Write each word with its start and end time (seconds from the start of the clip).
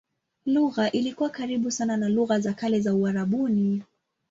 Lugha 0.45 0.91
ilikuwa 0.91 1.29
karibu 1.29 1.71
sana 1.71 1.97
na 1.97 2.09
lugha 2.09 2.39
za 2.39 2.53
kale 2.53 2.79
za 2.79 2.95
Uarabuni. 2.95 3.83